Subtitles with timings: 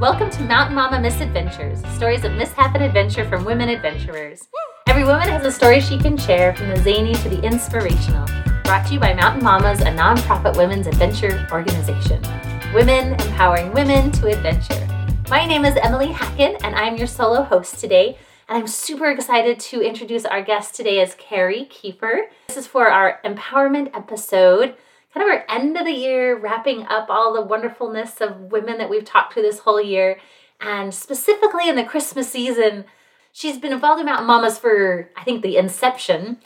[0.00, 4.48] Welcome to Mountain Mama Misadventures, stories of mishap and adventure from women adventurers.
[4.88, 8.26] Every woman has a story she can share, from the zany to the inspirational.
[8.64, 12.20] Brought to you by Mountain Mamas, a nonprofit women's adventure organization.
[12.74, 14.86] Women empowering women to adventure.
[15.30, 18.18] My name is Emily Hacken, and I'm your solo host today.
[18.48, 22.24] And I'm super excited to introduce our guest today as Carrie Kiefer.
[22.48, 24.74] This is for our empowerment episode
[25.14, 28.90] kind of our end of the year, wrapping up all the wonderfulness of women that
[28.90, 30.18] we've talked to this whole year.
[30.60, 32.84] And specifically in the Christmas season,
[33.32, 36.38] she's been involved in Mountain Mamas for, I think, the inception.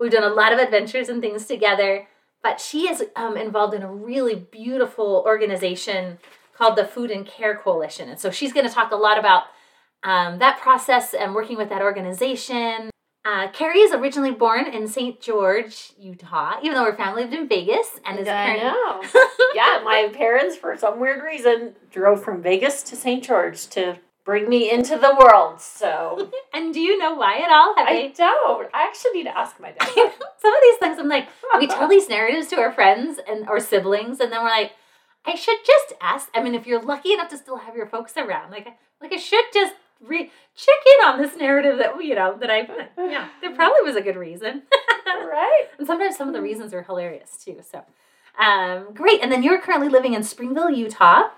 [0.00, 2.08] We've done a lot of adventures and things together,
[2.42, 6.18] but she is um, involved in a really beautiful organization
[6.56, 8.08] called the Food and Care Coalition.
[8.08, 9.44] And so she's going to talk a lot about
[10.02, 12.90] um, that process and working with that organization,
[13.24, 15.18] uh, Carrie is originally born in St.
[15.20, 19.02] George, Utah, even though her family lived in Vegas and is I know.
[19.54, 23.24] yeah, my parents, for some weird reason, drove from Vegas to St.
[23.24, 25.60] George to bring me into the world.
[25.60, 27.74] So, and do you know why at all?
[27.76, 28.08] Have I they...
[28.08, 28.68] don't.
[28.74, 29.88] I actually need to ask my dad.
[29.88, 33.60] some of these things, I'm like, we tell these narratives to our friends and our
[33.60, 34.72] siblings, and then we're like,
[35.24, 36.28] I should just ask.
[36.34, 38.68] I mean, if you're lucky enough to still have your folks around, like,
[39.00, 42.68] like I should just re- check in on this narrative that you know that I
[42.98, 44.62] yeah there probably was a good reason.
[45.06, 45.64] Right?
[45.78, 47.84] And sometimes some of the reasons are hilarious too so
[48.38, 49.20] um, great.
[49.22, 51.28] And then you're currently living in Springville Utah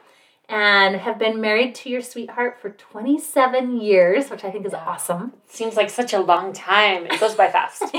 [0.48, 4.84] and have been married to your sweetheart for 27 years which I think is yeah.
[4.86, 5.34] awesome.
[5.46, 7.06] Seems like such a long time.
[7.06, 7.84] It goes by fast.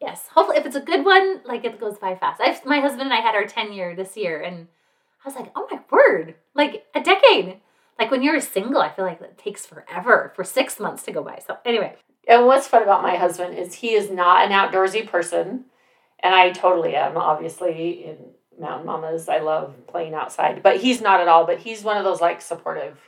[0.00, 2.40] Yes hopefully if it's a good one like it goes by fast.
[2.40, 4.66] I've, my husband and I had our 10 year this year and
[5.22, 7.60] I was like oh my word like a decade
[8.00, 11.22] like when you're single, I feel like it takes forever for six months to go
[11.22, 11.40] by.
[11.46, 11.96] So anyway.
[12.26, 15.66] And what's fun about my husband is he is not an outdoorsy person.
[16.22, 18.16] And I totally am, obviously, in
[18.58, 19.28] Mountain Mamas.
[19.28, 20.62] I love playing outside.
[20.62, 21.46] But he's not at all.
[21.46, 22.98] But he's one of those like supportive,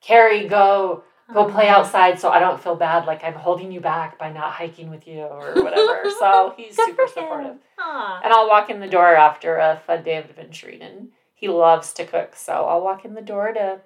[0.00, 1.80] Carrie, go, go play uh-huh.
[1.80, 5.06] outside so I don't feel bad like I'm holding you back by not hiking with
[5.06, 6.02] you or whatever.
[6.18, 7.56] so he's super supportive.
[7.78, 8.20] Aww.
[8.22, 11.92] And I'll walk in the door after a fun day of adventuring and he loves
[11.94, 12.34] to cook.
[12.34, 13.80] So I'll walk in the door to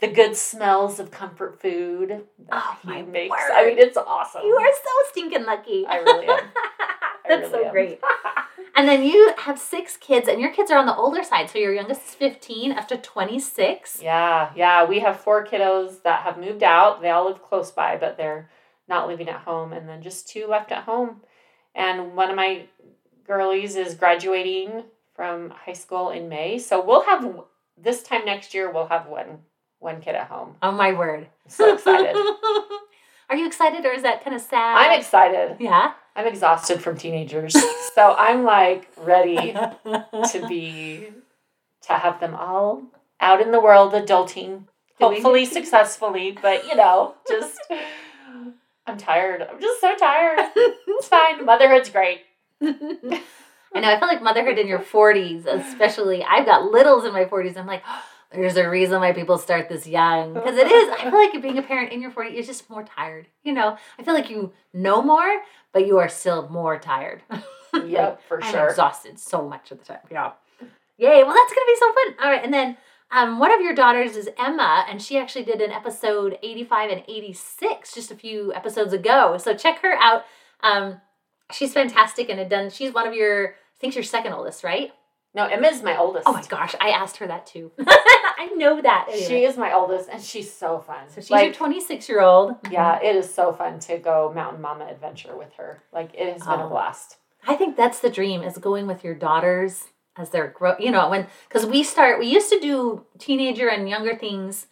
[0.00, 3.30] the good smells of comfort food oh, he makes.
[3.30, 3.50] Word.
[3.52, 4.42] I mean, it's awesome.
[4.44, 5.86] You are so stinking lucky.
[5.86, 6.40] I really am.
[7.28, 7.72] That's really so am.
[7.72, 8.00] great.
[8.76, 11.48] and then you have six kids, and your kids are on the older side.
[11.48, 14.02] So your youngest is 15 up to 26.
[14.02, 14.84] Yeah, yeah.
[14.84, 17.00] We have four kiddos that have moved out.
[17.00, 18.50] They all live close by, but they're
[18.88, 19.72] not living at home.
[19.72, 21.22] And then just two left at home.
[21.74, 22.66] And one of my
[23.26, 24.84] girlies is graduating
[25.14, 26.58] from high school in May.
[26.58, 27.40] So we'll have,
[27.76, 29.38] this time next year, we'll have one
[29.86, 30.56] one kid at home.
[30.62, 31.20] Oh my word.
[31.20, 32.14] I'm so excited.
[33.30, 34.76] Are you excited or is that kind of sad?
[34.76, 35.56] I'm excited.
[35.60, 35.92] Yeah.
[36.14, 37.56] I'm exhausted from teenagers.
[37.94, 41.08] so I'm like ready to be
[41.86, 42.82] to have them all
[43.20, 44.64] out in the world adulting.
[45.00, 47.58] Hopefully successfully, but you know, just
[48.86, 49.42] I'm tired.
[49.42, 50.38] I'm just so tired.
[50.56, 51.44] It's fine.
[51.44, 52.20] Motherhood's great.
[52.62, 53.90] I know.
[53.90, 56.24] I feel like motherhood in your 40s, especially.
[56.24, 57.58] I've got littles in my 40s.
[57.58, 57.82] I'm like,
[58.32, 60.88] there's a reason why people start this young because it is.
[60.90, 63.26] I feel like being a parent in your 40s is just more tired.
[63.44, 65.42] You know, I feel like you know more,
[65.72, 67.22] but you are still more tired.
[67.74, 68.68] Yep, for I'm sure.
[68.68, 69.98] exhausted so much of the time.
[70.10, 70.32] Yeah.
[70.96, 71.24] Yay.
[71.24, 72.24] Well, that's going to be so fun.
[72.24, 72.42] All right.
[72.42, 72.76] And then
[73.10, 77.02] um, one of your daughters is Emma, and she actually did an episode 85 and
[77.06, 79.36] 86 just a few episodes ago.
[79.38, 80.24] So check her out.
[80.62, 81.02] Um,
[81.52, 84.92] she's fantastic and had done, she's one of your, I think your second oldest, right?
[85.36, 86.26] No, Emma's my oldest.
[86.26, 87.70] Oh my gosh, I asked her that too.
[87.86, 89.08] I know that.
[89.10, 89.28] Anyway.
[89.28, 91.10] She is my oldest, and she's so fun.
[91.10, 92.56] So she's like, your 26 year old.
[92.70, 95.82] Yeah, it is so fun to go mountain mama adventure with her.
[95.92, 96.70] Like it has been a oh.
[96.70, 97.18] blast.
[97.46, 99.84] I think that's the dream is going with your daughters
[100.16, 100.74] as they're grow.
[100.78, 104.68] You know, when because we start, we used to do teenager and younger things.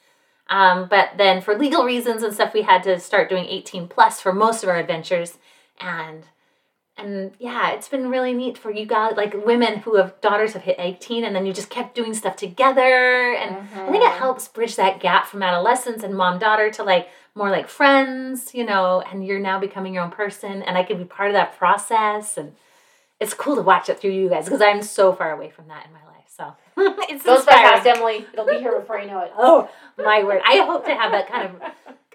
[0.49, 4.19] Um, but then for legal reasons and stuff, we had to start doing 18 plus
[4.19, 5.37] for most of our adventures.
[5.79, 6.25] And
[6.97, 10.63] and yeah, it's been really neat for you guys, like women who have daughters have
[10.63, 13.35] hit 18 and then you just kept doing stuff together.
[13.35, 13.79] And mm-hmm.
[13.81, 14.19] I think it mm-hmm.
[14.19, 18.65] helps bridge that gap from adolescence and mom daughter to like more like friends, you
[18.65, 20.63] know, and you're now becoming your own person.
[20.63, 22.39] And I can be part of that process.
[22.39, 22.55] And
[23.19, 25.87] it's cool to watch it through you guys because I'm so far away from that
[25.87, 26.15] in my life.
[26.29, 26.55] So
[27.09, 28.25] it's goes by fast, Emily.
[28.33, 29.33] It'll be here before you know it.
[29.39, 29.69] oh,
[29.99, 30.43] my word.
[30.47, 31.63] I hope to have that kind of,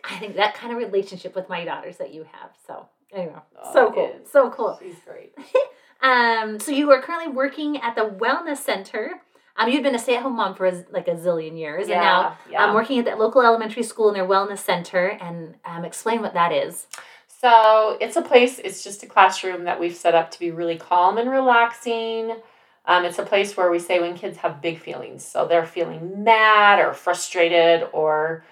[0.06, 2.52] I think that kind of relationship with my daughters that you have.
[2.66, 4.20] So Anyway, oh, so cool.
[4.32, 4.80] So cool.
[4.82, 5.34] She's great.
[6.02, 9.22] um, so you are currently working at the Wellness Center.
[9.58, 12.38] Um, you've been a stay-at-home mom for a, like a zillion years, yeah, and now
[12.50, 12.64] yeah.
[12.64, 15.18] I'm um, working at that local elementary school in their wellness center.
[15.22, 16.88] And um, explain what that is.
[17.28, 18.60] So it's a place.
[18.60, 22.38] It's just a classroom that we've set up to be really calm and relaxing.
[22.86, 25.24] Um, it's a place where we say when kids have big feelings.
[25.24, 28.44] So they're feeling mad or frustrated, or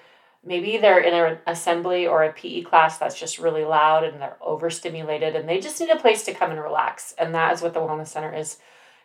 [0.48, 4.38] maybe they're in an assembly or a PE class that's just really loud and they're
[4.42, 7.14] overstimulated and they just need a place to come and relax.
[7.18, 8.58] And that is what the Wellness Center is.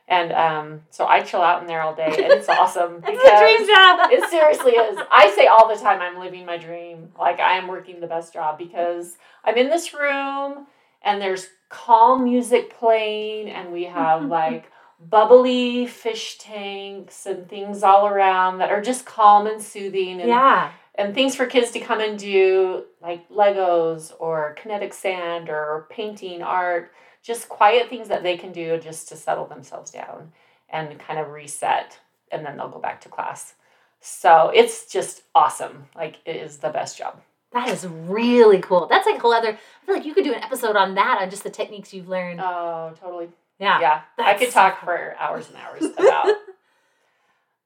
[0.08, 3.02] And um, so I chill out in there all day, and it's awesome.
[3.06, 4.10] It's a dream job.
[4.12, 4.98] it seriously is.
[5.10, 7.12] I say all the time, I'm living my dream.
[7.18, 10.66] Like I am working the best job because I'm in this room,
[11.02, 18.06] and there's calm music playing, and we have like bubbly fish tanks and things all
[18.06, 20.72] around that are just calm and soothing and yeah.
[20.94, 26.42] And things for kids to come and do like Legos or kinetic sand or painting
[26.42, 26.92] art,
[27.22, 30.32] just quiet things that they can do just to settle themselves down
[30.68, 31.98] and kind of reset
[32.30, 33.54] and then they'll go back to class.
[34.00, 35.86] So it's just awesome.
[35.94, 37.20] Like it is the best job.
[37.52, 38.86] That is really cool.
[38.88, 39.50] That's like a whole other.
[39.50, 42.08] I feel like you could do an episode on that on just the techniques you've
[42.08, 42.40] learned.
[42.42, 43.28] Oh, totally.
[43.58, 43.78] yeah.
[43.80, 44.86] yeah, I could so talk cool.
[44.86, 46.34] for hours and hours about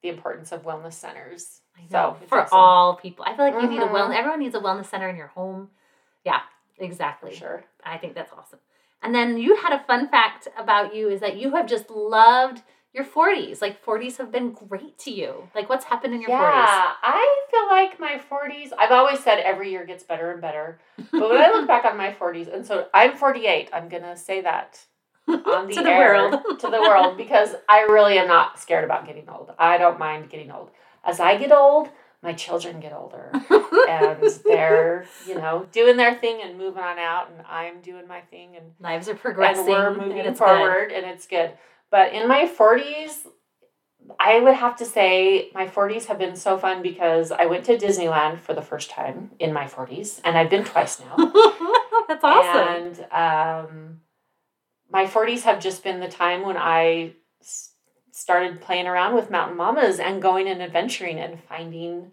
[0.06, 1.60] the importance of wellness centers.
[1.90, 2.58] So for awesome.
[2.58, 3.92] all people, I feel like you need a Mhm.
[3.92, 4.12] well.
[4.12, 5.70] Everyone needs a wellness center in your home.
[6.24, 6.40] Yeah,
[6.78, 7.30] exactly.
[7.32, 7.64] for sure.
[7.84, 8.60] I think that's awesome.
[9.02, 12.62] And then you had a fun fact about you is that you have just loved
[12.92, 13.60] your 40s.
[13.60, 15.48] Like 40s have been great to you.
[15.54, 16.54] Like what's happened in your 40s?
[16.54, 20.80] Yeah, I feel like my 40s, I've always said every year gets better and better.
[21.12, 24.16] But when I look back on my 40s, and so I'm 48, I'm going to
[24.16, 24.80] say that
[25.28, 26.42] on the, To the air, world.
[26.60, 29.52] to the world because I really am not scared about getting old.
[29.58, 30.70] I don't mind getting old.
[31.04, 31.88] As I get old,
[32.22, 33.30] my children get older
[33.88, 38.20] and they're, you know, doing their thing and moving on out and I'm doing my
[38.22, 39.60] thing and Lives are progressing.
[39.60, 40.36] and we're and moving good.
[40.38, 41.52] forward and it's good.
[41.90, 43.26] But in my 40s,
[44.18, 47.76] I would have to say my 40s have been so fun because I went to
[47.76, 51.16] Disneyland for the first time in my 40s and I've been twice now.
[52.08, 53.06] that's awesome.
[53.12, 54.00] And um,
[54.90, 57.12] my 40s have just been the time when I
[58.12, 62.12] started playing around with mountain mamas and going and adventuring and finding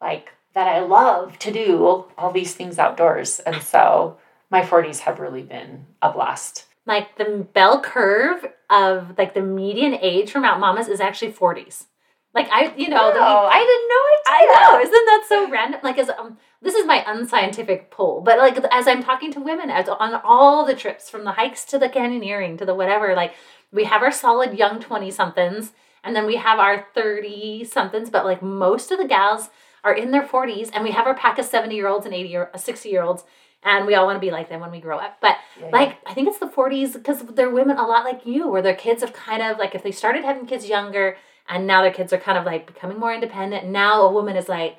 [0.00, 3.40] like that I love to do all these things outdoors.
[3.40, 4.18] And so
[4.50, 6.66] my 40s have really been a blast.
[6.86, 11.86] like the bell curve of like the median age for Mount Mamas is actually 40s.
[12.34, 15.80] Like I, you know, the- oh, I didn't know I know, isn't that so random?
[15.82, 19.70] Like, as um, this is my unscientific poll, but like as I'm talking to women
[19.70, 23.34] as on all the trips, from the hikes to the canyoneering to the whatever, like
[23.72, 25.72] we have our solid young twenty somethings,
[26.04, 29.48] and then we have our thirty somethings, but like most of the gals
[29.84, 32.36] are in their forties, and we have our pack of seventy year olds and eighty
[32.36, 33.24] or sixty year olds,
[33.62, 35.96] and we all want to be like them when we grow up, but Yeah, like
[36.06, 39.00] I think it's the 40s because they're women a lot like you, where their kids
[39.02, 41.16] have kind of like if they started having kids younger
[41.48, 43.66] and now their kids are kind of like becoming more independent.
[43.66, 44.78] Now a woman is like,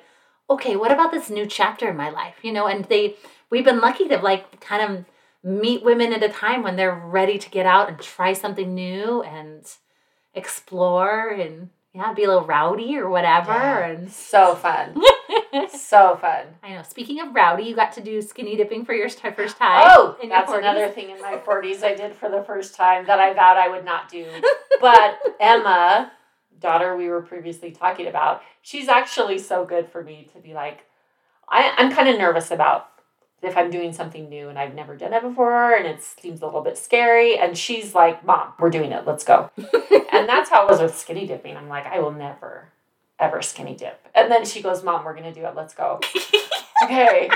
[0.50, 2.36] okay, what about this new chapter in my life?
[2.42, 3.16] You know, and they
[3.50, 5.04] we've been lucky to like kind of
[5.42, 9.22] meet women at a time when they're ready to get out and try something new
[9.22, 9.64] and
[10.34, 13.52] explore and yeah, be a little rowdy or whatever.
[13.52, 13.86] Yeah.
[13.86, 15.00] And so fun.
[15.70, 16.46] so fun.
[16.62, 16.82] I know.
[16.82, 19.82] Speaking of rowdy, you got to do skinny dipping for your first time.
[19.84, 20.58] Oh, that's 40s.
[20.58, 23.68] another thing in my 40s I did for the first time that I vowed I
[23.68, 24.26] would not do.
[24.80, 26.12] But Emma,
[26.60, 30.84] daughter we were previously talking about, she's actually so good for me to be like,
[31.48, 32.90] I, I'm kind of nervous about
[33.42, 36.46] if I'm doing something new and I've never done it before and it seems a
[36.46, 37.38] little bit scary.
[37.38, 39.06] And she's like, Mom, we're doing it.
[39.06, 39.50] Let's go.
[40.12, 41.56] and that's how it was with skinny dipping.
[41.56, 42.68] I'm like, I will never,
[43.18, 44.06] ever skinny dip.
[44.14, 45.54] And then she goes, Mom, we're going to do it.
[45.54, 46.00] Let's go.
[46.84, 47.30] okay.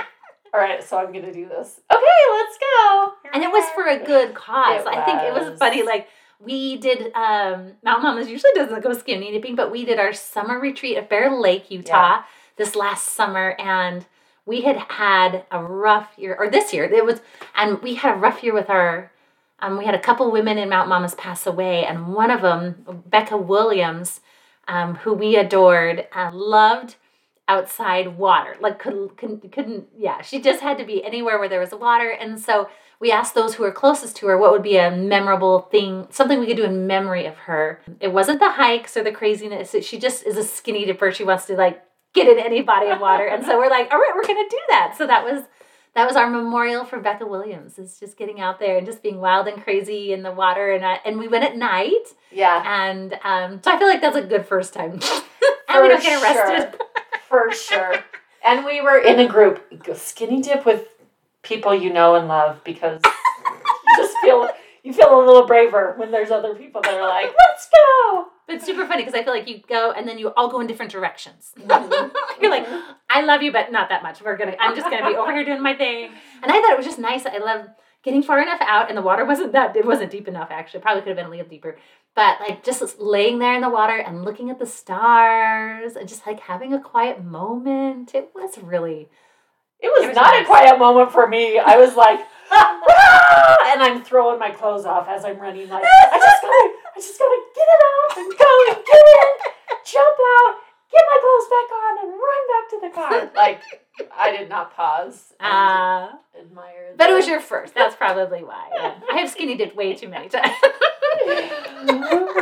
[0.52, 0.82] All right.
[0.82, 1.80] So I'm going to do this.
[1.90, 3.12] Okay, let's go.
[3.22, 4.84] Here and it was for a good cause.
[4.86, 5.58] I think it was.
[5.58, 5.82] funny.
[5.84, 6.08] Like
[6.44, 10.58] we did, um, Mount Mamas usually doesn't go skinny dipping, but we did our summer
[10.58, 12.22] retreat at Bear Lake, Utah,
[12.56, 14.06] this last summer, and
[14.44, 17.20] we had had a rough year, or this year it was,
[17.54, 19.10] and we had a rough year with our.
[19.60, 23.04] Um, we had a couple women in Mount Mamas pass away, and one of them,
[23.06, 24.20] Becca Williams,
[24.66, 26.96] um, who we adored, uh, loved
[27.46, 28.56] outside water.
[28.60, 30.20] Like couldn't, couldn't couldn't yeah.
[30.22, 32.68] She just had to be anywhere where there was water, and so
[33.02, 36.38] we asked those who were closest to her what would be a memorable thing, something
[36.38, 37.80] we could do in memory of her.
[37.98, 39.74] It wasn't the hikes or the craziness.
[39.82, 41.10] She just is a skinny dipper.
[41.10, 41.82] She wants to like
[42.14, 44.60] get in any body of water, and so we're like, all right, we're gonna do
[44.70, 44.94] that.
[44.96, 45.42] So that was.
[45.94, 47.78] That was our memorial for Becca Williams.
[47.78, 50.82] Is just getting out there and just being wild and crazy in the water, and
[51.04, 52.62] and we went at night, Yeah.
[52.86, 54.92] and um, so I feel like that's a good first time.
[54.92, 55.02] and
[55.68, 56.80] For we don't get arrested.
[57.28, 57.96] For sure.
[58.42, 59.62] And we were in a group,
[59.94, 60.88] skinny dip with
[61.42, 64.48] people you know and love because you just feel
[64.84, 68.26] you feel a little braver when there's other people that are like, let's go.
[68.48, 70.60] But it's super funny because I feel like you go and then you all go
[70.60, 71.52] in different directions.
[71.62, 72.10] Mhm.
[72.40, 72.66] You're like,
[73.08, 74.20] I love you, but not that much.
[74.22, 74.56] We're gonna.
[74.58, 76.10] I'm just gonna be over here doing my thing.
[76.42, 77.24] And I thought it was just nice.
[77.24, 77.66] I love,
[78.02, 80.48] getting far enough out, and the water wasn't that it wasn't deep enough.
[80.50, 81.76] Actually, probably could have been a little deeper.
[82.16, 86.26] But like just laying there in the water and looking at the stars and just
[86.26, 88.12] like having a quiet moment.
[88.14, 89.08] It was really.
[89.82, 90.42] It was, It was not nice.
[90.44, 91.58] a quiet moment for me.
[91.58, 92.20] I was like,
[92.52, 95.68] "Ah!" and I'm throwing my clothes off as I'm running.
[95.68, 99.30] Like, I just gotta, I just gotta get it off and go and get in,
[99.84, 100.54] jump out,
[100.92, 103.30] get my clothes back on, and run back to the car.
[103.34, 103.60] Like,
[104.16, 106.08] I did not pause and Uh,
[106.38, 106.94] admire.
[106.96, 107.74] but it was your first.
[107.74, 108.68] That's probably why.
[108.74, 108.94] Yeah.
[109.10, 110.52] I have skinny dipped way too many times.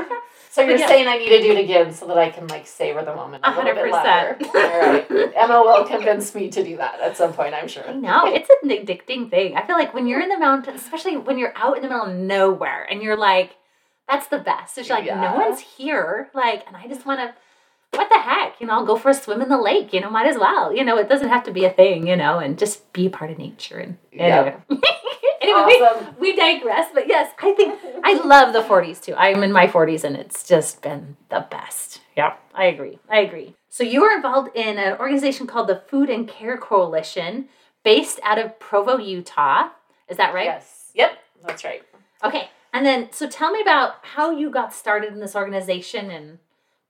[0.52, 0.88] So you're Yeah.
[0.88, 3.44] saying I need to do it again so that I can like savor the moment
[3.46, 4.36] a little bit longer.
[4.40, 4.54] 100%.
[4.54, 7.54] All right, Emma will convince me to do that at some point.
[7.54, 7.84] I'm sure.
[7.94, 9.56] No, it's an addicting thing.
[9.56, 12.04] I feel like when you're in the mountains, especially when you're out in the middle
[12.04, 13.56] of nowhere, and you're like,
[14.08, 15.20] "That's the best." It's like Yeah.
[15.20, 17.32] no one's here, like, and I just want to.
[17.92, 18.60] What the heck?
[18.60, 19.92] You know, I'll go for a swim in the lake.
[19.92, 20.72] You know, might as well.
[20.72, 22.06] You know, it doesn't have to be a thing.
[22.06, 23.78] You know, and just be a part of nature.
[23.78, 24.56] And anyway,
[25.40, 26.06] anyway, we- Awesome.
[26.20, 26.88] we digress.
[26.94, 29.14] But yes, I think I love the 40s too.
[29.16, 32.00] I'm in my 40s, and it's just been the best.
[32.16, 32.98] Yeah, I agree.
[33.08, 33.54] I agree.
[33.68, 37.48] So you were involved in an organization called the Food and Care Coalition,
[37.84, 39.68] based out of Provo, Utah.
[40.08, 40.44] Is that right?
[40.46, 40.90] Yes.
[40.94, 41.12] Yep.
[41.46, 41.82] That's right.
[42.24, 42.50] Okay.
[42.72, 46.38] And then, so tell me about how you got started in this organization and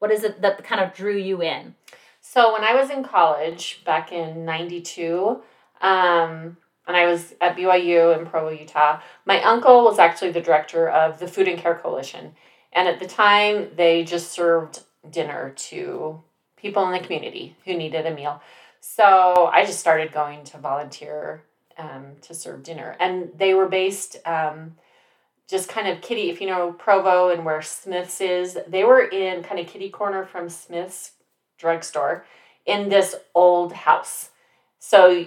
[0.00, 1.76] what is it that kind of drew you in?
[2.20, 5.40] So when I was in college back in '92,
[5.80, 10.88] um, and I was at BYU in Provo, Utah, my uncle was actually the director
[10.88, 12.32] of the Food and Care Coalition,
[12.72, 16.20] and at the time they just served dinner to
[16.56, 18.42] people in the community who needed a meal.
[18.80, 21.42] So I just started going to volunteer
[21.78, 24.16] um, to serve dinner, and they were based.
[24.26, 24.76] Um,
[25.50, 29.42] just kind of kitty, if you know Provo and where Smith's is, they were in
[29.42, 31.12] kind of kitty corner from Smith's
[31.58, 32.24] drugstore
[32.66, 34.30] in this old house.
[34.78, 35.26] So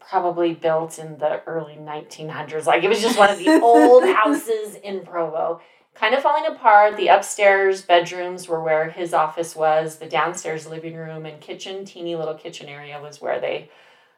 [0.00, 2.66] probably built in the early 1900s.
[2.66, 5.60] Like it was just one of the old houses in Provo.
[5.94, 6.96] Kind of falling apart.
[6.96, 9.98] The upstairs bedrooms were where his office was.
[9.98, 13.70] The downstairs living room and kitchen, teeny little kitchen area was where they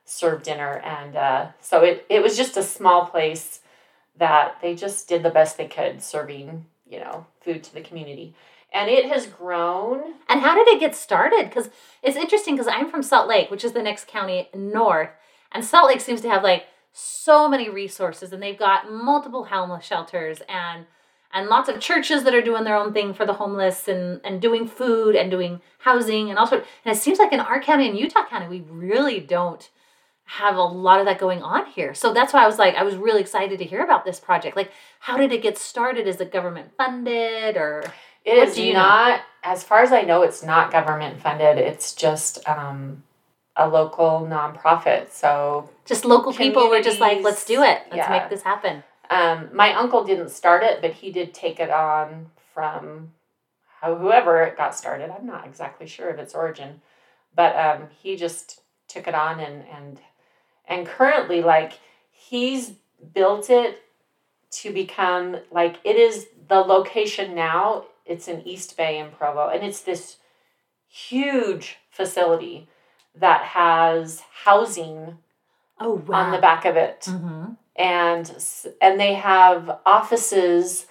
[0.05, 0.79] served dinner.
[0.79, 3.61] And uh, so it, it was just a small place
[4.19, 8.35] that they just did the best they could serving, you know, food to the community.
[8.73, 11.45] And it has grown And how did it get started?
[11.45, 11.71] Because
[12.03, 15.11] it's interesting because I'm from Salt Lake, which is the next county north.
[15.53, 19.85] And Salt Lake seems to have like so many resources and they've got multiple homeless
[19.85, 20.87] shelters and
[21.33, 24.41] and lots of churches that are doing their own thing for the homeless and, and
[24.41, 26.67] doing food and doing housing and all sorts.
[26.85, 29.69] And it seems like in our county and Utah County, we really don't
[30.28, 31.95] have a lot of that going on here.
[31.95, 34.56] So that's why I was like, I was really excited to hear about this project.
[34.56, 36.06] Like, how did it get started?
[36.06, 37.85] Is it government funded or?
[38.25, 38.80] It is What is do you know?
[38.80, 41.59] not, as far as I know, it's not government funded.
[41.59, 43.04] It's just um,
[43.54, 45.11] a local nonprofit.
[45.12, 47.83] So just local people were just like, let's do it.
[47.92, 48.11] Let's Yeah.
[48.11, 48.83] make this happen.
[49.11, 53.12] um, my uncle didn't start it, but he did take it on from
[53.85, 55.11] whoever it got started.
[55.11, 56.80] I'm not exactly sure of its origin,
[57.35, 60.00] but um, he just took it on and and
[60.67, 61.75] and currently like
[62.11, 62.73] he's
[63.15, 63.83] built it
[64.51, 67.85] to become like it is the location now.
[68.05, 70.19] It's in East Bay in Provo, and it's this
[70.89, 72.69] huge facility
[73.15, 75.19] that has housing
[75.79, 76.27] Oh wow.
[76.27, 77.45] on the back of it hmm
[77.79, 78.33] and
[78.81, 80.87] and they have offices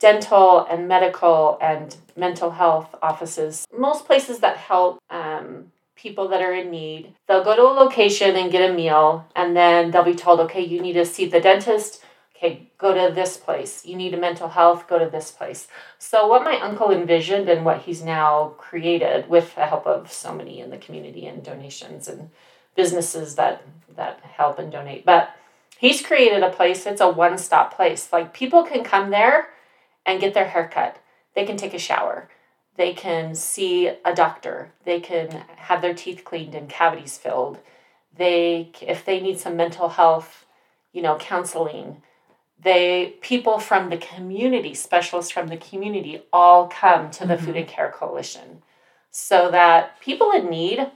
[0.00, 5.70] dental and medical and mental health offices most places that help um,
[6.04, 7.14] people that are in need.
[7.26, 10.60] They'll go to a location and get a meal and then they'll be told okay
[10.60, 12.04] you need to see the dentist.
[12.36, 13.86] Okay go to this place.
[13.86, 15.66] You need a mental health go to this place.
[15.98, 20.34] So what my uncle envisioned and what he's now created with the help of so
[20.34, 22.28] many in the community and donations and
[22.76, 23.62] businesses that
[23.96, 25.30] that help and donate but
[25.78, 26.84] he's created a place.
[26.84, 28.12] It's a one-stop place.
[28.12, 29.48] Like people can come there
[30.04, 30.98] and get their hair cut.
[31.34, 32.28] They can take a shower
[32.76, 37.58] they can see a doctor they can have their teeth cleaned and cavities filled
[38.16, 40.46] they if they need some mental health
[40.92, 42.02] you know counseling
[42.60, 47.40] they people from the community specialists from the community all come to the Mhm.
[47.40, 48.62] food and care coalition
[49.10, 50.90] so that people in need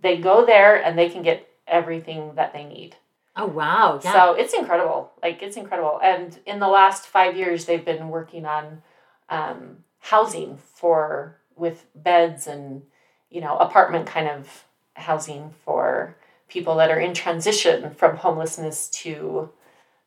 [0.00, 2.96] they go there and they can get everything that they need
[3.34, 3.98] Oh wow.
[4.04, 4.12] Yeah.
[4.12, 5.10] so it's incredible.
[5.22, 5.98] Like it's incredible.
[6.02, 8.82] And in the last five years, they've been working on
[9.30, 12.82] um, housing for with beds and
[13.30, 16.16] you know apartment kind of housing for
[16.48, 19.48] people that are in transition from homelessness to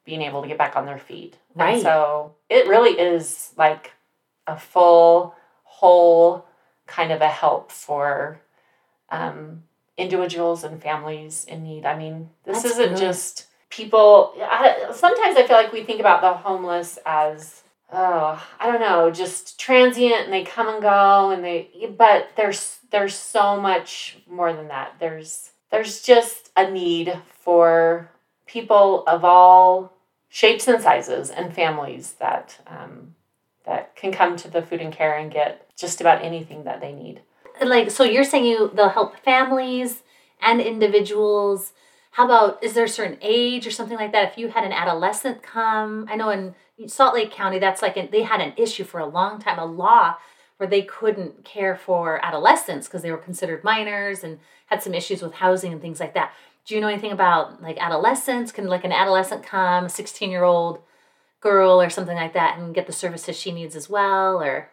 [0.05, 1.37] being able to get back on their feet.
[1.55, 1.73] Right.
[1.73, 3.93] And so it really is like
[4.45, 5.33] a full,
[5.63, 6.45] whole
[6.85, 8.39] kind of a help for
[9.09, 9.63] um,
[9.97, 11.85] individuals and families in need.
[11.85, 12.97] I mean, this That's isn't good.
[12.99, 17.63] just people I, sometimes i feel like we think about the homeless as
[17.95, 22.79] oh i don't know just transient and they come and go and they but there's
[22.95, 24.95] there's so much more than that.
[24.99, 28.09] There's there's just a need for
[28.45, 29.91] people of all
[30.29, 33.15] shapes and sizes and families that um,
[33.65, 36.93] that can come to the food and care and get just about anything that they
[36.93, 37.21] need.
[37.61, 40.03] Like so you're saying you they'll help families
[40.41, 41.73] and individuals
[42.15, 44.71] how about is there a certain age or something like that if you had an
[44.71, 46.55] adolescent come i know in
[46.87, 49.65] salt lake county that's like an, they had an issue for a long time a
[49.65, 50.15] law
[50.57, 55.21] where they couldn't care for adolescents because they were considered minors and had some issues
[55.21, 56.33] with housing and things like that
[56.65, 60.43] do you know anything about like adolescents can like an adolescent come a 16 year
[60.43, 60.79] old
[61.41, 64.69] girl or something like that and get the services she needs as well or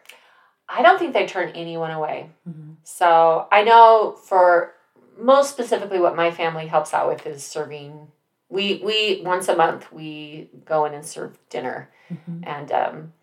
[0.69, 2.31] I don't think they turn anyone away.
[2.47, 2.73] Mm-hmm.
[2.83, 4.73] So I know for
[5.17, 8.07] most specifically what my family helps out with is serving.
[8.49, 12.43] We we once a month we go in and serve dinner, mm-hmm.
[12.43, 13.13] and um,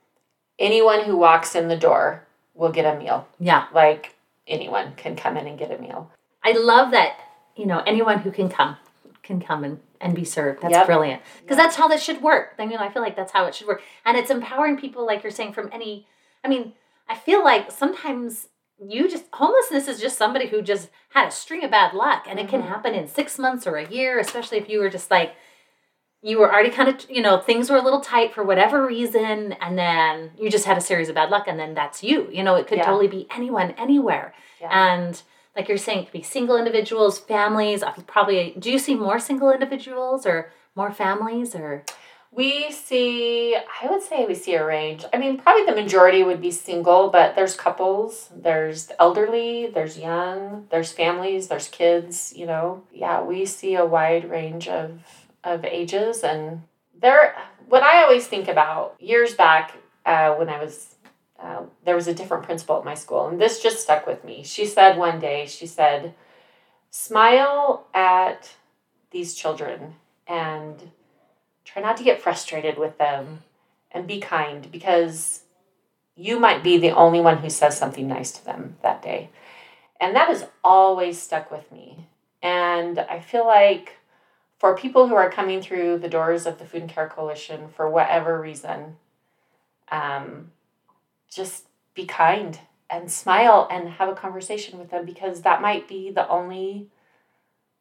[0.59, 3.28] anyone who walks in the door will get a meal.
[3.38, 4.14] Yeah, like
[4.47, 6.11] anyone can come in and get a meal.
[6.42, 7.18] I love that.
[7.56, 8.76] You know, anyone who can come
[9.23, 10.62] can come and and be served.
[10.62, 10.87] That's yep.
[10.87, 11.66] brilliant because yep.
[11.66, 12.54] that's how this should work.
[12.59, 15.23] I mean, I feel like that's how it should work, and it's empowering people, like
[15.23, 16.06] you're saying, from any.
[16.42, 16.73] I mean,
[17.09, 18.49] I feel like sometimes
[18.87, 22.38] you just homelessness is just somebody who just had a string of bad luck and
[22.38, 22.49] mm-hmm.
[22.49, 22.70] it can mm-hmm.
[22.70, 25.34] happen in 6 months or a year especially if you were just like
[26.22, 29.52] you were already kind of you know things were a little tight for whatever reason
[29.60, 32.42] and then you just had a series of bad luck and then that's you you
[32.42, 32.84] know it could yeah.
[32.84, 34.94] totally be anyone anywhere yeah.
[34.94, 35.22] and
[35.56, 39.50] like you're saying it could be single individuals families probably do you see more single
[39.50, 41.84] individuals or more families or
[42.32, 45.04] we see, I would say we see a range.
[45.12, 50.66] I mean, probably the majority would be single, but there's couples, there's elderly, there's young,
[50.70, 52.84] there's families, there's kids, you know.
[52.92, 55.00] Yeah, we see a wide range of
[55.42, 56.62] of ages and
[57.00, 57.34] there
[57.66, 60.96] what I always think about years back uh, when I was
[61.42, 64.43] uh, there was a different principal at my school and this just stuck with me.
[64.45, 66.14] She said one day, she said,
[66.90, 68.50] "Smile at
[69.10, 69.95] these children
[70.26, 70.90] and
[71.73, 73.43] try not to get frustrated with them
[73.93, 75.43] and be kind because
[76.17, 79.30] you might be the only one who says something nice to them that day.
[80.00, 82.06] And that has always stuck with me.
[82.43, 83.97] And I feel like
[84.59, 87.89] for people who are coming through the doors of the Food and Care Coalition for
[87.89, 88.97] whatever reason,
[89.91, 90.52] um,
[91.30, 96.11] just be kind and smile and have a conversation with them because that might be
[96.11, 96.89] the only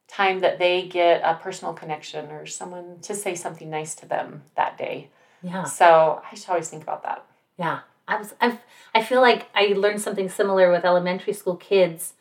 [0.09, 4.43] time that they get a personal connection or someone to say something nice to them
[4.55, 5.09] that day.
[5.41, 5.63] Yeah.
[5.63, 7.23] So I should always think about that.
[7.57, 7.81] Yeah.
[8.07, 8.57] I was I've
[8.93, 12.13] I feel like I learned something similar with elementary school kids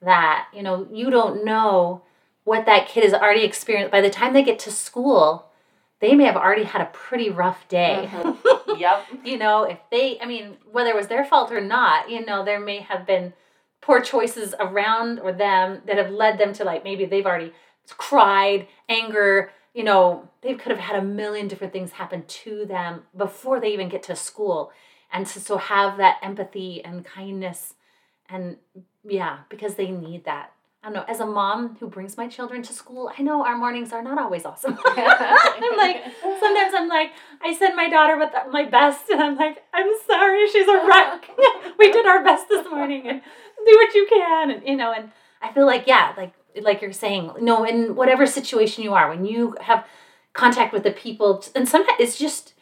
[0.00, 2.02] that, you know, you don't know
[2.44, 5.50] what that kid has already experienced by the time they get to school.
[6.00, 8.08] They may have already had a pretty rough day.
[8.10, 8.76] Mm-hmm.
[8.80, 9.06] yep.
[9.24, 12.44] you know, if they, I mean, whether it was their fault or not, you know,
[12.44, 13.32] there may have been
[13.84, 17.52] poor choices around or them that have led them to like maybe they've already
[17.98, 23.02] cried, anger, you know, they could have had a million different things happen to them
[23.16, 24.72] before they even get to school.
[25.12, 27.74] And to so have that empathy and kindness
[28.28, 28.56] and
[29.06, 30.52] yeah, because they need that.
[30.82, 33.56] I don't know, as a mom who brings my children to school, I know our
[33.56, 34.78] mornings are not always awesome.
[34.84, 39.64] I'm like, sometimes I'm like, I send my daughter with my best, and I'm like,
[39.72, 41.30] I'm sorry, she's a wreck.
[41.78, 43.22] we did our best this morning, and
[43.64, 45.10] do what you can and you know and
[45.42, 49.24] i feel like yeah like like you're saying no in whatever situation you are when
[49.24, 49.84] you have
[50.32, 52.54] contact with the people and sometimes it's just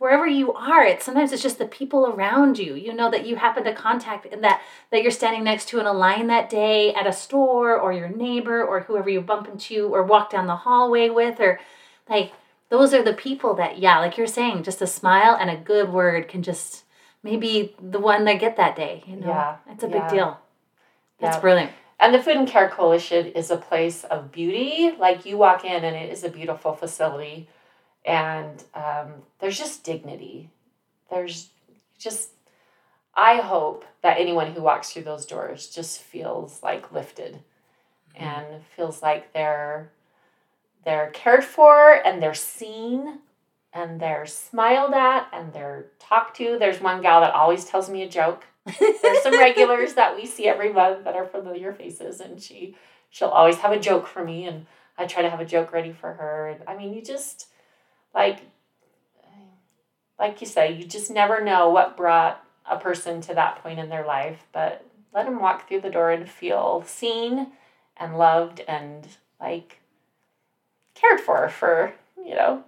[0.00, 2.74] wherever you are it's sometimes it's just the people around you.
[2.74, 5.84] You know that you happen to contact and that that you're standing next to in
[5.86, 9.94] a line that day at a store or your neighbor or whoever you bump into
[9.94, 11.60] or walk down the hallway with or
[12.08, 12.32] like
[12.70, 15.92] those are the people that yeah like you're saying just a smile and a good
[15.92, 16.84] word can just
[17.22, 19.02] maybe the one that get that day.
[19.06, 20.00] You know, yeah, it's a yeah.
[20.00, 20.38] big deal.
[21.20, 21.40] That's yeah.
[21.40, 21.72] brilliant.
[21.98, 24.92] And the Food and Care Coalition is a place of beauty.
[24.98, 27.48] Like you walk in and it is a beautiful facility,
[28.04, 30.50] and um, there's just dignity.
[31.10, 31.50] There's
[31.98, 32.30] just,
[33.14, 37.40] I hope that anyone who walks through those doors just feels like lifted,
[38.14, 38.24] mm-hmm.
[38.24, 39.90] and feels like they're
[40.84, 43.18] they're cared for and they're seen
[43.72, 46.58] and they're smiled at and they're talked to.
[46.58, 48.44] There's one gal that always tells me a joke.
[48.78, 52.76] There's some regulars that we see every month that are familiar faces, and she
[53.10, 54.66] she'll always have a joke for me, and
[54.98, 56.48] I try to have a joke ready for her.
[56.48, 57.46] And I mean, you just
[58.14, 58.40] like
[60.18, 63.88] like you say, you just never know what brought a person to that point in
[63.88, 67.52] their life, but let them walk through the door and feel seen
[67.96, 69.08] and loved and
[69.40, 69.80] like
[70.94, 72.62] cared for for you know,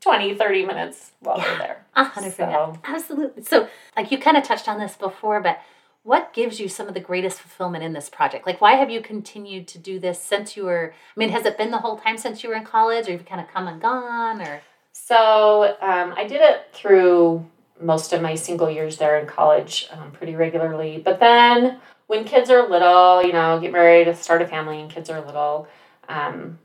[0.00, 1.44] 20, 30 minutes while Yeah.
[1.48, 1.86] they're there.
[1.96, 2.52] A hundred percent.
[2.52, 3.42] So- Absolutely.
[3.44, 5.58] So, like you kind of touched on this before, but
[6.02, 8.46] what gives you some of the greatest fulfillment in this project?
[8.46, 10.92] Like, why have you continued to do this since you were?
[10.94, 13.26] I mean, has it been the whole time since you were in college, or you've
[13.26, 14.60] kind of come and gone, or?
[14.92, 17.44] So um, I did it through
[17.80, 20.98] most of my single years there in college um, pretty regularly.
[21.04, 25.10] But then when kids are little, you know, get married, start a family, and kids
[25.10, 25.66] are little,
[26.08, 26.58] um,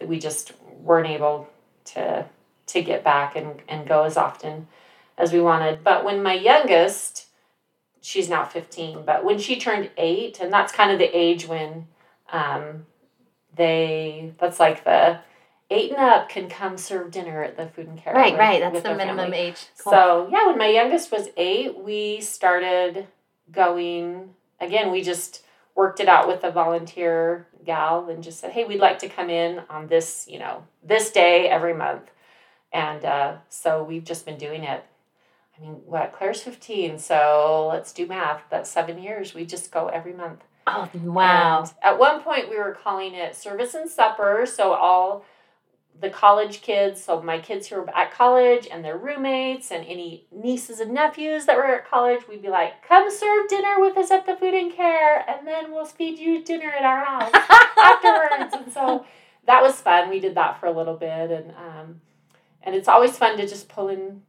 [0.00, 1.48] we just weren't able
[1.86, 2.26] to
[2.68, 4.68] to get back and, and go as often
[5.18, 5.84] as we wanted.
[5.84, 7.26] But when my youngest,
[8.00, 11.88] she's now 15, but when she turned eight, and that's kind of the age when
[12.32, 12.86] um,
[13.54, 15.18] they, that's like the,
[15.72, 18.14] eight and up can come serve dinner at the food and care.
[18.14, 18.60] Right, with- right.
[18.60, 19.38] That's the minimum family.
[19.38, 19.66] age.
[19.82, 19.92] Cool.
[19.92, 23.06] So yeah, when my youngest was eight, we started
[23.50, 24.92] going again.
[24.92, 25.42] We just
[25.74, 29.30] worked it out with a volunteer gal and just said, "Hey, we'd like to come
[29.30, 32.10] in on this, you know, this day every month."
[32.72, 34.84] And uh, so we've just been doing it.
[35.56, 36.12] I mean, what?
[36.12, 38.42] Claire's fifteen, so let's do math.
[38.50, 39.34] That's seven years.
[39.34, 40.42] We just go every month.
[40.66, 41.60] oh wow.
[41.60, 44.46] And at one point, we were calling it service and supper.
[44.46, 45.24] So all
[46.00, 50.26] the college kids, so my kids who were at college and their roommates and any
[50.32, 54.10] nieces and nephews that were at college, we'd be like, "Come serve dinner with us
[54.10, 57.30] at the food and care, and then we'll feed you dinner at our house
[57.78, 59.06] afterwards." And so
[59.46, 60.10] that was fun.
[60.10, 62.00] We did that for a little bit, and um,
[62.62, 64.22] and it's always fun to just pull in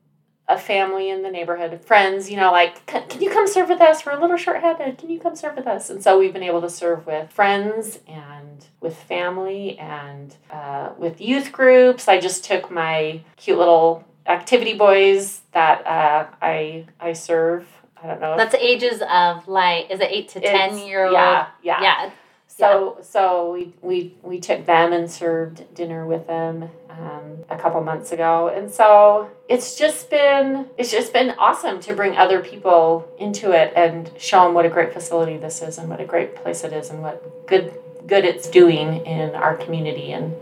[0.47, 4.05] a family in the neighborhood, friends, you know, like, can, you come serve with us?
[4.05, 4.97] We're a little short handed.
[4.97, 5.89] Can you come serve with us?
[5.89, 11.21] And so we've been able to serve with friends and with family and uh, with
[11.21, 12.07] youth groups.
[12.07, 17.67] I just took my cute little activity boys that uh, I I serve.
[18.01, 18.35] I don't know.
[18.35, 21.13] That's ages of like, is it eight to ten year old?
[21.13, 21.81] Yeah, yeah.
[21.81, 22.11] Yeah.
[22.47, 27.81] So so we, we we took them and served dinner with them um, a couple
[27.81, 33.07] months ago, and so it's just been it's just been awesome to bring other people
[33.17, 36.35] into it and show them what a great facility this is and what a great
[36.35, 37.73] place it is and what good
[38.05, 40.35] good it's doing in our community and.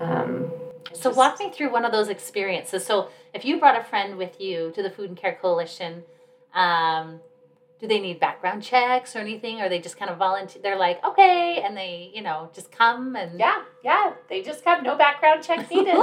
[0.00, 0.50] Um,
[0.92, 2.84] So just- walk me through one of those experiences.
[2.84, 6.04] So if you brought a friend with you to the Food and Care Coalition,
[6.54, 7.20] um,
[7.80, 9.60] do they need background checks or anything?
[9.60, 10.60] Or they just kind of volunteer?
[10.62, 14.12] They're like, okay, and they, you know, just come and Yeah, yeah.
[14.28, 15.94] They just have no background checks needed.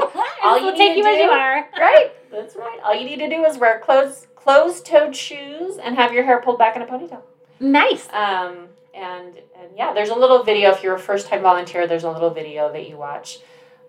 [0.44, 1.70] All you take you to as you do- are.
[1.80, 2.12] right.
[2.32, 2.80] That's right.
[2.84, 6.58] All you need to do is wear closed closed-toed shoes and have your hair pulled
[6.58, 7.22] back in a ponytail.
[7.60, 8.08] Nice.
[8.14, 10.72] Um, and and yeah, there's a little video.
[10.72, 13.40] If you're a first time volunteer, there's a little video that you watch.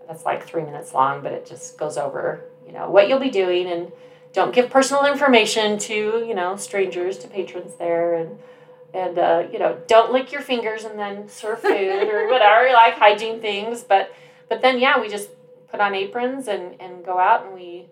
[0.06, 3.30] That's like three minutes long, but it just goes over you know what you'll be
[3.30, 3.90] doing and
[4.32, 8.38] don't give personal information to you know strangers to patrons there and
[8.94, 12.72] and uh, you know don't lick your fingers and then serve food or whatever.
[12.72, 14.12] Like hygiene things but
[14.48, 15.30] but then yeah we just
[15.70, 17.86] put on aprons and and go out and we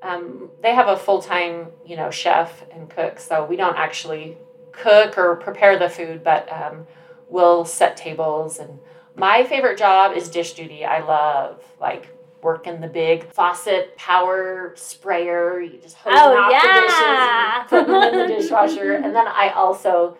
[0.00, 4.38] um, they have a full-time you know chef and cook so we don't actually
[4.72, 6.86] cook or prepare the food but um,
[7.28, 8.78] we'll set tables and
[9.18, 10.84] my favorite job is dish duty.
[10.84, 12.08] I love like
[12.42, 15.60] working the big faucet power sprayer.
[15.60, 16.62] You just hose Oh, off yeah.
[16.74, 20.16] the dishes and put them in the dishwasher and then i also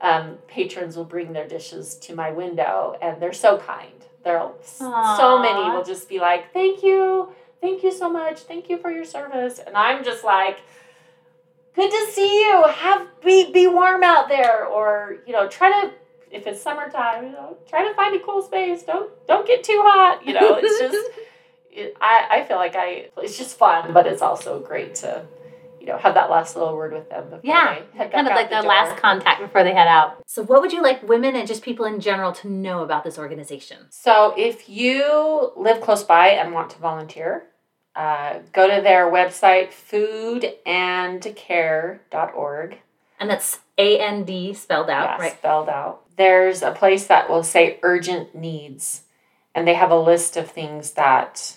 [0.00, 3.92] um, patrons will bring their dishes to my window and they're so kind.
[4.24, 7.30] There so many will just be like thank you.
[7.60, 8.40] Thank you so much.
[8.40, 9.58] Thank you for your service.
[9.58, 10.60] And i'm just like
[11.74, 12.64] good to see you.
[12.68, 14.66] Have be be warm out there.
[14.66, 15.92] Or you know try to
[16.30, 18.82] if it's summertime you know try to find a cool space.
[18.82, 20.24] Don't don't get too hot.
[20.26, 21.10] You know it's just
[21.70, 25.24] it, I, I feel like i it's just fun but it's also great to
[25.80, 28.50] you know have that last little word with them before Yeah, head kind of like
[28.50, 28.68] the the door.
[28.70, 30.22] last contact before they head out.
[30.26, 33.16] So, what would you like women and just people in general to know about this
[33.18, 33.86] organization?
[33.90, 37.44] So if you live close by and want to volunteer,
[37.94, 39.68] uh, go to their website,
[41.48, 42.78] foodandcare.org.
[43.20, 45.32] And that's A N D spelled out, yeah, right?
[45.38, 46.02] spelled out.
[46.16, 49.02] There's a place that will say urgent needs,
[49.54, 51.56] and they have a list of things that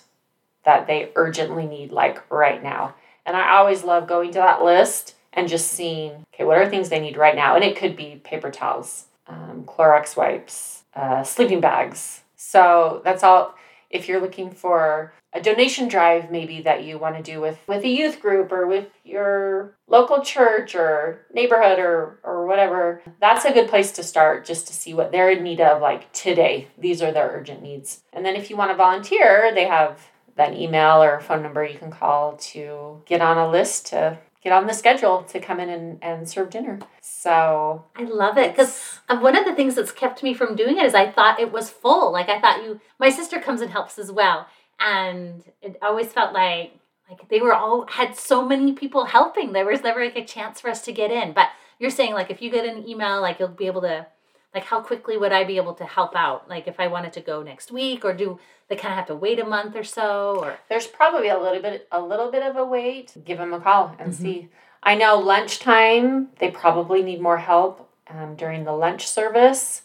[0.64, 2.96] that they urgently need, like right now.
[3.26, 6.90] And I always love going to that list and just seeing, okay, what are things
[6.90, 7.56] they need right now?
[7.56, 12.22] And it could be paper towels, um, Clorox wipes, uh, sleeping bags.
[12.36, 13.56] So that's all.
[13.90, 17.84] If you're looking for a donation drive, maybe that you want to do with with
[17.84, 23.54] a youth group or with your local church or neighborhood or or whatever, that's a
[23.54, 25.82] good place to start just to see what they're in need of.
[25.82, 28.02] Like today, these are their urgent needs.
[28.14, 31.78] And then if you want to volunteer, they have that email or phone number you
[31.78, 35.70] can call to get on a list to get on the schedule to come in
[35.70, 36.80] and, and serve dinner.
[37.00, 40.86] So I love it because one of the things that's kept me from doing it
[40.86, 42.12] is I thought it was full.
[42.12, 44.48] Like I thought you, my sister comes and helps as well,
[44.80, 46.74] and it always felt like
[47.10, 49.52] like they were all had so many people helping.
[49.52, 51.34] There was never like a chance for us to get in.
[51.34, 54.08] But you're saying like if you get an email, like you'll be able to
[54.54, 56.50] like how quickly would I be able to help out?
[56.50, 59.16] Like if I wanted to go next week or do they kind of have to
[59.16, 62.56] wait a month or so or There's probably a little bit a little bit of
[62.56, 63.14] a wait.
[63.26, 64.24] Give them a call and mm-hmm.
[64.24, 64.50] see.
[64.84, 69.84] I know lunchtime they probably need more help um, during the lunch service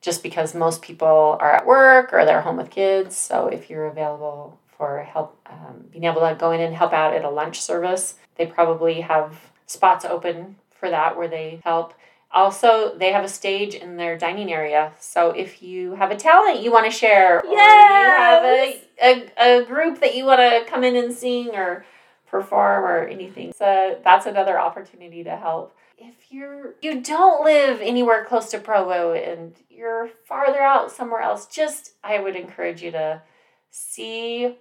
[0.00, 3.16] just because most people are at work or they're home with kids.
[3.16, 7.14] So if you're available for help, um, being able to go in and help out
[7.14, 11.94] at a lunch service, they probably have spots open for that where they help.
[12.34, 14.92] Also, they have a stage in their dining area.
[14.98, 18.80] So if you have a talent you want to share, yes!
[19.02, 21.50] or you have a, a, a group that you want to come in and sing
[21.54, 21.84] or
[22.26, 28.24] perform or anything, so that's another opportunity to help if you're you don't live anywhere
[28.24, 33.22] close to Provo and you're farther out somewhere else, just I would encourage you to
[33.70, 34.56] see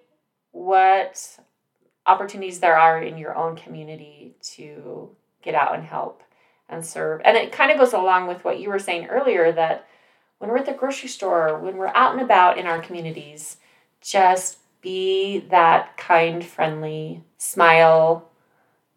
[0.51, 1.39] what
[2.05, 6.23] opportunities there are in your own community to get out and help
[6.71, 7.21] and serve.
[7.23, 9.87] And it kind of goes along with what you were saying earlier that
[10.39, 13.57] when we're at the grocery store, when we're out and about in our communities,
[14.01, 18.31] just be that kind, friendly smile,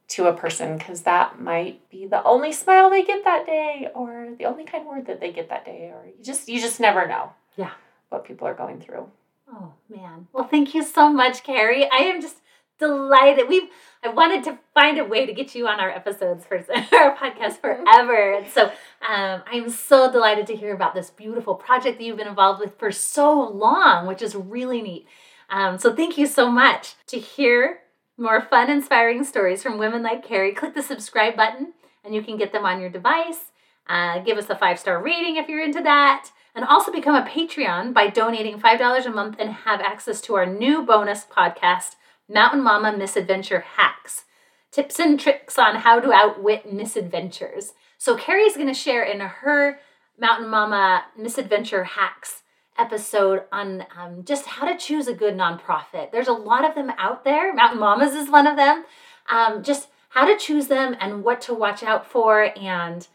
[0.09, 4.29] to a person because that might be the only smile they get that day or
[4.39, 7.09] the only kind word that they get that day or you just you just never
[7.09, 7.73] know yeah.
[8.11, 9.11] what people are going through.
[9.51, 10.29] Oh man.
[10.33, 11.91] Well thank you so much carrie.
[11.91, 12.37] I am just
[12.79, 13.49] delighted.
[13.49, 13.69] We've
[14.03, 16.57] i wanted to find a way to get you on our episodes for
[16.93, 18.35] our podcast forever.
[18.35, 18.71] And so
[19.09, 22.79] um, i'm so delighted to hear about this beautiful project that you've been involved with
[22.79, 25.07] for so long which is really neat.
[25.51, 26.95] Um, so thank you so much.
[27.09, 27.81] To hear
[28.17, 32.37] more fun, inspiring stories from women like Carrie, click the subscribe button and you can
[32.37, 33.51] get them on your device.
[33.87, 36.31] Uh, give us a five star rating if you're into that.
[36.55, 40.47] And also become a Patreon by donating $5 a month and have access to our
[40.47, 41.97] new bonus podcast,
[42.29, 44.25] Mountain Mama Misadventure Hacks
[44.71, 47.75] tips and tricks on how to outwit misadventures.
[47.97, 49.79] So, Carrie's going to share in her
[50.19, 52.43] Mountain Mama Misadventure Hacks
[52.77, 56.11] episode on um, just how to choose a good nonprofit.
[56.11, 57.55] There's a lot of them out there.
[57.55, 58.85] Mountain Mamas is one of them.
[59.29, 63.07] Um, just how to choose them and what to watch out for and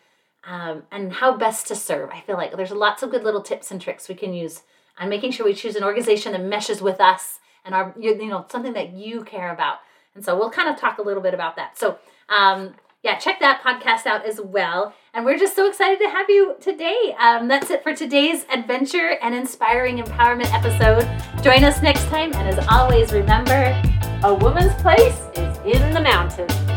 [0.45, 2.09] um, and how best to serve.
[2.11, 4.63] I feel like there's lots of good little tips and tricks we can use
[4.97, 7.38] on making sure we choose an organization that meshes with us
[7.71, 9.79] and you know something that you care about.
[10.15, 11.77] And so we'll kind of talk a little bit about that.
[11.77, 11.97] So
[12.29, 14.93] um, yeah, check that podcast out as well.
[15.13, 17.15] And we're just so excited to have you today.
[17.19, 21.07] Um, that's it for today's adventure and inspiring empowerment episode.
[21.41, 22.33] Join us next time.
[22.33, 23.81] And as always, remember
[24.23, 26.68] a woman's place is in the mountains.